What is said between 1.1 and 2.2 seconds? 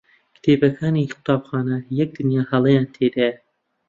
قوتابخانە یەک